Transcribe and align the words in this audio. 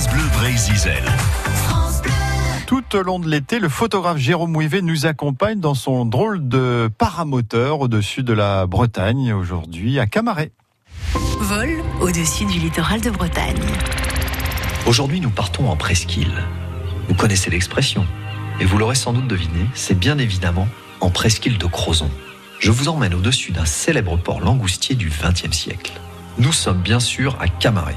France 0.00 0.14
Bleu 0.14 0.28
Brésil. 0.32 0.92
Tout 2.66 2.96
au 2.96 3.02
long 3.02 3.18
de 3.18 3.28
l'été, 3.28 3.58
le 3.58 3.68
photographe 3.68 4.16
Jérôme 4.16 4.56
Ouivet 4.56 4.80
nous 4.80 5.04
accompagne 5.04 5.60
dans 5.60 5.74
son 5.74 6.06
drôle 6.06 6.48
de 6.48 6.88
paramoteur 6.96 7.80
au-dessus 7.80 8.22
de 8.22 8.32
la 8.32 8.66
Bretagne, 8.66 9.34
aujourd'hui 9.34 9.98
à 9.98 10.06
Camaret. 10.06 10.52
Vol 11.40 11.82
au-dessus 12.00 12.46
du 12.46 12.58
littoral 12.58 13.02
de 13.02 13.10
Bretagne. 13.10 13.60
Aujourd'hui, 14.86 15.20
nous 15.20 15.28
partons 15.28 15.68
en 15.68 15.76
presqu'île. 15.76 16.44
Vous 17.08 17.14
connaissez 17.14 17.50
l'expression, 17.50 18.06
et 18.58 18.64
vous 18.64 18.78
l'aurez 18.78 18.94
sans 18.94 19.12
doute 19.12 19.28
deviné, 19.28 19.66
c'est 19.74 19.98
bien 19.98 20.16
évidemment 20.16 20.68
en 21.00 21.10
presqu'île 21.10 21.58
de 21.58 21.66
Crozon. 21.66 22.10
Je 22.58 22.70
vous 22.70 22.88
emmène 22.88 23.12
au-dessus 23.12 23.52
d'un 23.52 23.66
célèbre 23.66 24.16
port 24.16 24.40
langoustier 24.40 24.94
du 24.94 25.10
XXe 25.10 25.54
siècle. 25.54 25.92
Nous 26.38 26.52
sommes 26.52 26.80
bien 26.80 27.00
sûr 27.00 27.36
à 27.38 27.48
Camaret. 27.48 27.96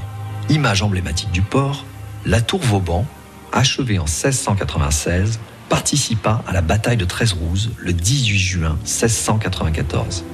Image 0.50 0.82
emblématique 0.82 1.30
du 1.30 1.40
port, 1.40 1.86
la 2.26 2.40
tour 2.40 2.60
Vauban, 2.60 3.04
achevée 3.52 3.98
en 3.98 4.04
1696, 4.04 5.38
participa 5.68 6.42
à 6.46 6.52
la 6.52 6.62
bataille 6.62 6.96
de 6.96 7.04
Treize-Rouze 7.04 7.72
le 7.78 7.92
18 7.92 8.38
juin 8.38 8.78
1694, 8.84 10.24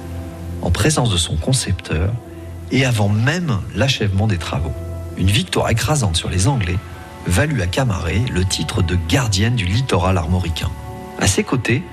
en 0.61 0.71
présence 0.71 1.11
de 1.11 1.17
son 1.17 1.35
concepteur 1.35 2.13
et 2.71 2.85
avant 2.85 3.09
même 3.09 3.59
l'achèvement 3.75 4.27
des 4.27 4.37
travaux. 4.37 4.73
Une 5.17 5.29
victoire 5.29 5.69
écrasante 5.69 6.15
sur 6.15 6.29
les 6.29 6.47
Anglais 6.47 6.77
valut 7.27 7.61
à 7.61 7.67
Camaret 7.67 8.21
le 8.31 8.45
titre 8.45 8.81
de 8.81 8.97
gardienne 9.09 9.55
du 9.55 9.65
littoral 9.65 10.17
armoricain. 10.17 10.71
À 11.19 11.27
ses 11.27 11.43
côtés 11.43 11.83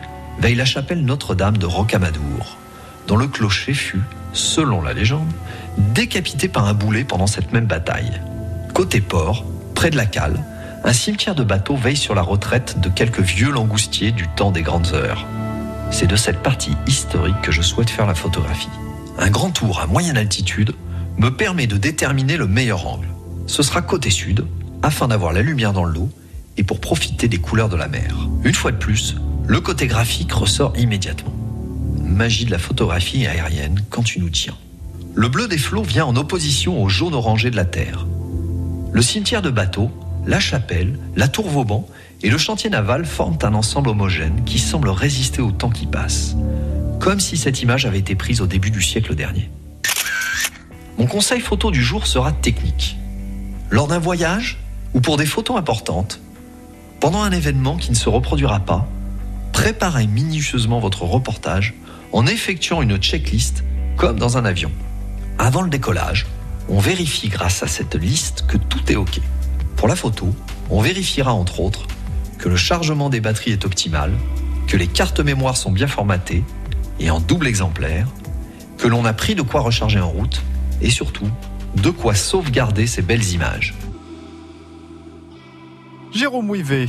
veille 0.40 0.54
la 0.54 0.64
chapelle 0.64 1.04
Notre-Dame 1.04 1.58
de 1.58 1.66
Rocamadour, 1.66 2.56
dont 3.08 3.16
le 3.16 3.26
clocher 3.26 3.74
fut, 3.74 4.02
selon 4.32 4.80
la 4.80 4.92
légende, 4.92 5.32
décapité 5.76 6.48
par 6.48 6.66
un 6.66 6.74
boulet 6.74 7.04
pendant 7.04 7.26
cette 7.26 7.52
même 7.52 7.66
bataille. 7.66 8.20
Côté 8.72 9.00
port, 9.00 9.44
près 9.78 9.90
de 9.90 9.96
la 9.96 10.06
cale, 10.06 10.42
un 10.82 10.92
cimetière 10.92 11.36
de 11.36 11.44
bateaux 11.44 11.76
veille 11.76 11.96
sur 11.96 12.16
la 12.16 12.22
retraite 12.22 12.80
de 12.80 12.88
quelques 12.88 13.20
vieux 13.20 13.52
langoustiers 13.52 14.10
du 14.10 14.26
temps 14.26 14.50
des 14.50 14.62
grandes 14.62 14.92
heures. 14.92 15.24
C'est 15.92 16.08
de 16.08 16.16
cette 16.16 16.42
partie 16.42 16.72
historique 16.88 17.40
que 17.42 17.52
je 17.52 17.62
souhaite 17.62 17.88
faire 17.88 18.08
la 18.08 18.16
photographie. 18.16 18.72
Un 19.20 19.30
grand 19.30 19.50
tour 19.50 19.78
à 19.78 19.86
moyenne 19.86 20.16
altitude 20.16 20.72
me 21.16 21.28
permet 21.28 21.68
de 21.68 21.76
déterminer 21.76 22.36
le 22.36 22.48
meilleur 22.48 22.88
angle. 22.88 23.06
Ce 23.46 23.62
sera 23.62 23.80
côté 23.80 24.10
sud, 24.10 24.44
afin 24.82 25.06
d'avoir 25.06 25.32
la 25.32 25.42
lumière 25.42 25.72
dans 25.72 25.84
l'eau 25.84 26.10
et 26.56 26.64
pour 26.64 26.80
profiter 26.80 27.28
des 27.28 27.38
couleurs 27.38 27.68
de 27.68 27.76
la 27.76 27.86
mer. 27.86 28.16
Une 28.42 28.54
fois 28.54 28.72
de 28.72 28.78
plus, 28.78 29.14
le 29.46 29.60
côté 29.60 29.86
graphique 29.86 30.32
ressort 30.32 30.72
immédiatement. 30.76 31.36
Magie 32.02 32.46
de 32.46 32.50
la 32.50 32.58
photographie 32.58 33.28
aérienne 33.28 33.84
quand 33.90 34.02
tu 34.02 34.18
nous 34.18 34.30
tiens. 34.30 34.56
Le 35.14 35.28
bleu 35.28 35.46
des 35.46 35.56
flots 35.56 35.84
vient 35.84 36.06
en 36.06 36.16
opposition 36.16 36.82
au 36.82 36.88
jaune 36.88 37.14
orangé 37.14 37.52
de 37.52 37.56
la 37.56 37.64
terre. 37.64 38.06
Le 38.90 39.02
cimetière 39.02 39.42
de 39.42 39.50
bateaux, 39.50 39.90
la 40.26 40.40
chapelle, 40.40 40.98
la 41.14 41.28
tour 41.28 41.48
Vauban 41.48 41.86
et 42.22 42.30
le 42.30 42.38
chantier 42.38 42.70
naval 42.70 43.04
forment 43.04 43.38
un 43.42 43.54
ensemble 43.54 43.90
homogène 43.90 44.44
qui 44.44 44.58
semble 44.58 44.88
résister 44.88 45.40
au 45.40 45.52
temps 45.52 45.70
qui 45.70 45.86
passe, 45.86 46.34
comme 46.98 47.20
si 47.20 47.36
cette 47.36 47.62
image 47.62 47.86
avait 47.86 47.98
été 47.98 48.14
prise 48.14 48.40
au 48.40 48.46
début 48.46 48.70
du 48.70 48.82
siècle 48.82 49.14
dernier. 49.14 49.50
Mon 50.98 51.06
conseil 51.06 51.40
photo 51.40 51.70
du 51.70 51.82
jour 51.82 52.06
sera 52.06 52.32
technique. 52.32 52.96
Lors 53.70 53.88
d'un 53.88 53.98
voyage 53.98 54.58
ou 54.94 55.00
pour 55.00 55.16
des 55.16 55.26
photos 55.26 55.56
importantes, 55.56 56.20
pendant 57.00 57.22
un 57.22 57.30
événement 57.30 57.76
qui 57.76 57.90
ne 57.90 57.96
se 57.96 58.08
reproduira 58.08 58.60
pas, 58.60 58.88
préparez 59.52 60.06
minutieusement 60.06 60.80
votre 60.80 61.02
reportage 61.02 61.74
en 62.12 62.26
effectuant 62.26 62.82
une 62.82 62.96
checklist 62.96 63.62
comme 63.96 64.18
dans 64.18 64.38
un 64.38 64.44
avion. 64.44 64.72
Avant 65.38 65.62
le 65.62 65.70
décollage, 65.70 66.26
on 66.68 66.78
vérifie 66.78 67.28
grâce 67.28 67.62
à 67.62 67.66
cette 67.66 67.94
liste 67.94 68.46
que 68.46 68.56
tout 68.56 68.92
est 68.92 68.96
OK. 68.96 69.20
Pour 69.76 69.88
la 69.88 69.96
photo, 69.96 70.34
on 70.70 70.80
vérifiera 70.80 71.32
entre 71.32 71.60
autres 71.60 71.86
que 72.38 72.48
le 72.48 72.56
chargement 72.56 73.10
des 73.10 73.20
batteries 73.20 73.52
est 73.52 73.64
optimal, 73.64 74.12
que 74.66 74.76
les 74.76 74.86
cartes 74.86 75.20
mémoire 75.20 75.56
sont 75.56 75.72
bien 75.72 75.86
formatées 75.86 76.44
et 77.00 77.10
en 77.10 77.20
double 77.20 77.46
exemplaire, 77.46 78.06
que 78.76 78.86
l'on 78.86 79.04
a 79.04 79.12
pris 79.12 79.34
de 79.34 79.42
quoi 79.42 79.60
recharger 79.60 80.00
en 80.00 80.10
route 80.10 80.42
et 80.80 80.90
surtout 80.90 81.28
de 81.76 81.90
quoi 81.90 82.14
sauvegarder 82.14 82.86
ces 82.86 83.02
belles 83.02 83.32
images. 83.32 83.74
Jérôme 86.12 86.50
Ouivet, 86.50 86.88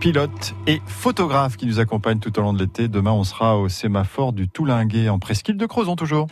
pilote 0.00 0.54
et 0.66 0.80
photographe 0.86 1.56
qui 1.56 1.66
nous 1.66 1.78
accompagne 1.80 2.18
tout 2.18 2.38
au 2.38 2.42
long 2.42 2.52
de 2.52 2.58
l'été. 2.58 2.88
Demain, 2.88 3.12
on 3.12 3.24
sera 3.24 3.56
au 3.56 3.68
sémaphore 3.68 4.32
du 4.32 4.48
Toulinguet 4.48 5.08
en 5.08 5.18
presqu'île 5.18 5.56
de 5.56 5.66
Crozon 5.66 5.96
toujours. 5.96 6.26